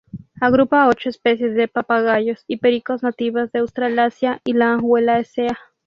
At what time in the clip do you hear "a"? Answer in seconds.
0.81-0.87